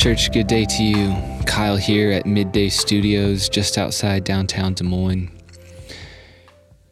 [0.00, 1.14] Church, good day to you.
[1.44, 5.30] Kyle here at Midday Studios, just outside downtown Des Moines.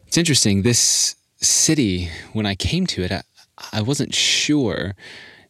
[0.05, 3.23] It's interesting, this city, when I came to it, I,
[3.73, 4.93] I wasn't sure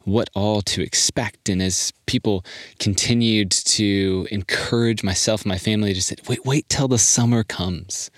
[0.05, 1.49] what all to expect.
[1.49, 2.45] And as people
[2.79, 8.09] continued to encourage myself and my family to say, wait, wait till the summer comes.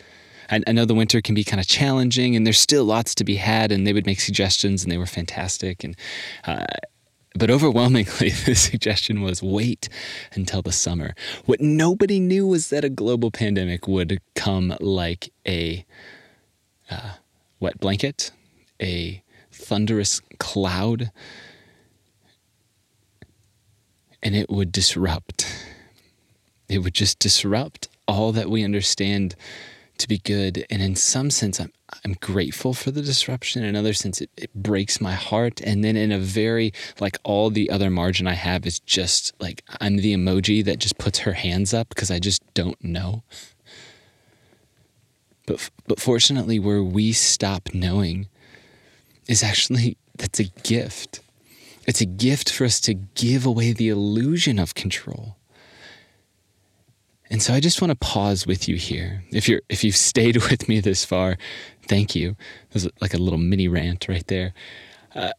[0.51, 3.23] I, I know the winter can be kind of challenging and there's still lots to
[3.23, 3.71] be had.
[3.71, 5.83] And they would make suggestions and they were fantastic.
[5.83, 5.95] And,
[6.45, 6.67] uh,
[7.35, 9.89] but overwhelmingly, the suggestion was wait
[10.33, 11.15] until the summer.
[11.45, 15.85] What nobody knew was that a global pandemic would come like a
[16.89, 17.13] uh,
[17.59, 18.31] wet blanket,
[18.81, 21.11] a thunderous cloud,
[24.21, 25.67] and it would disrupt.
[26.67, 29.35] It would just disrupt all that we understand
[30.01, 30.65] to be good.
[30.69, 31.71] And in some sense, I'm,
[32.03, 33.63] I'm grateful for the disruption.
[33.63, 35.61] In another sense, it, it breaks my heart.
[35.61, 39.63] And then in a very, like all the other margin I have is just like,
[39.79, 43.23] I'm the emoji that just puts her hands up because I just don't know.
[45.47, 48.27] But, but fortunately, where we stop knowing
[49.27, 51.21] is actually, that's a gift.
[51.87, 55.37] It's a gift for us to give away the illusion of control
[57.31, 59.23] and so I just want to pause with you here.
[59.31, 61.37] If you're if you've stayed with me this far,
[61.87, 62.35] thank you.
[62.71, 64.53] There's like a little mini rant right there.
[65.15, 65.31] Uh,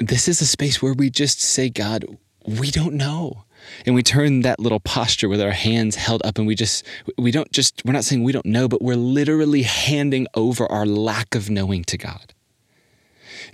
[0.00, 2.04] this is a space where we just say, God,
[2.46, 3.44] we don't know.
[3.84, 6.84] And we turn that little posture with our hands held up and we just,
[7.18, 10.86] we don't just, we're not saying we don't know, but we're literally handing over our
[10.86, 12.34] lack of knowing to God.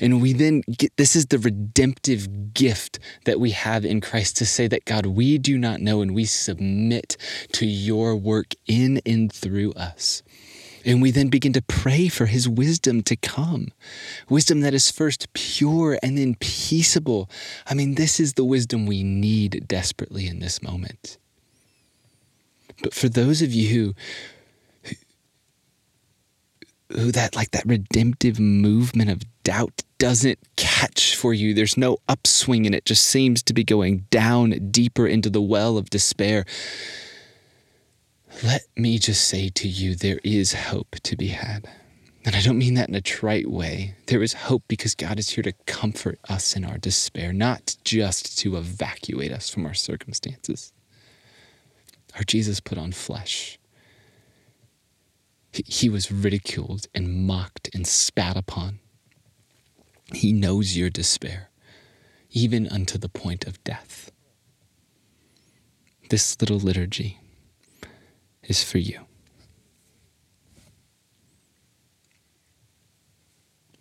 [0.01, 4.47] And we then get this is the redemptive gift that we have in Christ to
[4.47, 7.17] say that God, we do not know and we submit
[7.53, 10.23] to your work in and through us.
[10.85, 13.69] And we then begin to pray for his wisdom to come.
[14.29, 17.31] Wisdom that is first pure and then peaceable.
[17.67, 21.19] I mean, this is the wisdom we need desperately in this moment.
[22.83, 23.95] But for those of you
[24.83, 24.95] who,
[26.97, 31.55] who that like that redemptive movement of doubt doesn't catch for you.
[31.55, 35.79] There's no upswing and it just seems to be going down deeper into the well
[35.79, 36.45] of despair.
[38.43, 41.69] Let me just say to you, there is hope to be had.
[42.25, 43.95] And I don't mean that in a trite way.
[44.07, 48.37] There is hope because God is here to comfort us in our despair, not just
[48.41, 50.73] to evacuate us from our circumstances.
[52.17, 53.57] Our Jesus put on flesh.
[55.53, 58.81] He was ridiculed and mocked and spat upon.
[60.15, 61.51] He knows your despair,
[62.31, 64.11] even unto the point of death.
[66.11, 67.19] This little liturgy
[68.43, 69.01] is for you.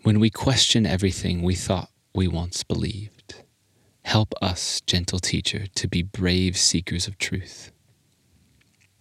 [0.03, 3.43] When we question everything we thought we once believed,
[4.03, 7.71] help us, gentle teacher, to be brave seekers of truth.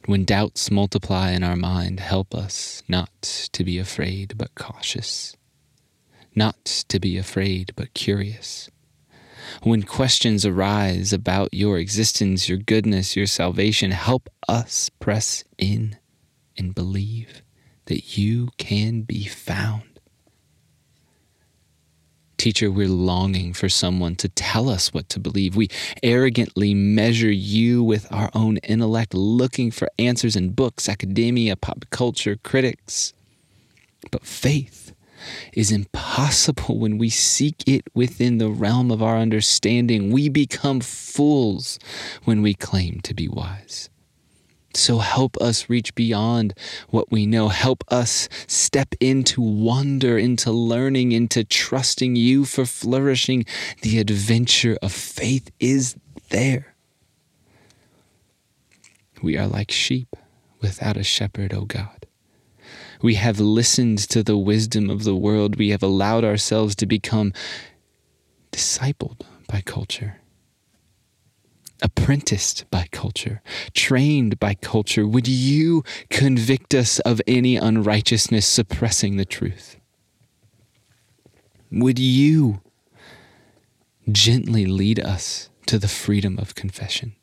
[0.07, 5.37] When doubts multiply in our mind, help us not to be afraid but cautious
[6.35, 8.71] not to be afraid but curious.
[9.63, 15.99] When questions arise about your existence, your goodness, your salvation, help us press in
[16.57, 17.43] and believe
[17.87, 19.83] that you can be found.
[22.37, 25.57] Teacher, we're longing for someone to tell us what to believe.
[25.57, 25.69] We
[26.03, 32.37] arrogantly measure you with our own intellect, looking for answers in books, academia, pop culture,
[32.37, 33.13] critics.
[34.11, 34.95] But faith
[35.53, 40.11] is impossible when we seek it within the realm of our understanding.
[40.11, 41.79] We become fools
[42.25, 43.91] when we claim to be wise.
[44.75, 46.55] So help us reach beyond
[46.91, 47.49] what we know.
[47.49, 53.47] Help us step into wonder, into learning, into trusting you for flourishing.
[53.83, 55.97] The adventure of faith is
[56.29, 56.75] there.
[59.23, 60.17] We are like sheep
[60.61, 62.00] without a shepherd, O God.
[63.03, 65.57] We have listened to the wisdom of the world.
[65.57, 67.33] We have allowed ourselves to become
[68.53, 70.21] discipled by culture,
[71.83, 73.43] apprenticed by culture,
[73.75, 75.07] trained by culture.
[75.07, 79.77] Would you convict us of any unrighteousness suppressing the truth?
[81.73, 82.61] Would you
[84.11, 87.15] gently lead us to the freedom of confession?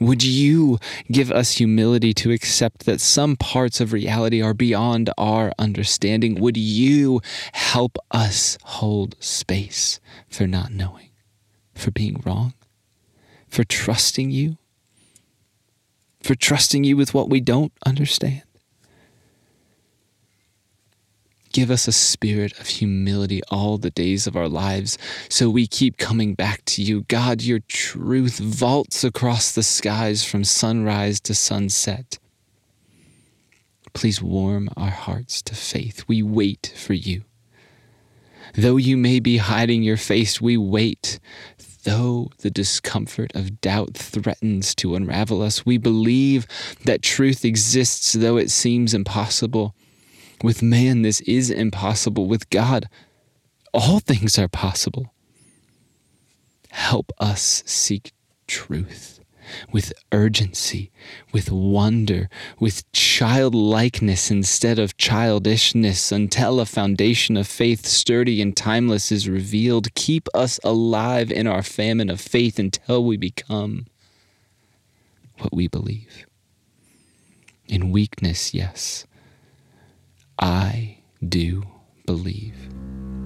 [0.00, 0.78] Would you
[1.10, 6.36] give us humility to accept that some parts of reality are beyond our understanding?
[6.36, 7.20] Would you
[7.52, 9.98] help us hold space
[10.28, 11.10] for not knowing,
[11.74, 12.54] for being wrong,
[13.48, 14.58] for trusting you,
[16.22, 18.42] for trusting you with what we don't understand?
[21.52, 24.98] Give us a spirit of humility all the days of our lives
[25.28, 27.02] so we keep coming back to you.
[27.08, 32.18] God, your truth vaults across the skies from sunrise to sunset.
[33.94, 36.04] Please warm our hearts to faith.
[36.06, 37.24] We wait for you.
[38.54, 41.18] Though you may be hiding your face, we wait.
[41.84, 46.46] Though the discomfort of doubt threatens to unravel us, we believe
[46.84, 49.74] that truth exists, though it seems impossible.
[50.42, 52.26] With man, this is impossible.
[52.26, 52.88] With God,
[53.74, 55.12] all things are possible.
[56.70, 58.12] Help us seek
[58.46, 59.18] truth
[59.72, 60.90] with urgency,
[61.32, 69.10] with wonder, with childlikeness instead of childishness, until a foundation of faith sturdy and timeless
[69.10, 69.94] is revealed.
[69.94, 73.86] Keep us alive in our famine of faith until we become
[75.38, 76.26] what we believe.
[77.68, 79.06] In weakness, yes,
[81.28, 81.62] do
[82.06, 82.56] believe.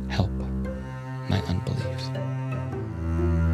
[0.09, 0.31] Help
[1.29, 3.52] my unbelief.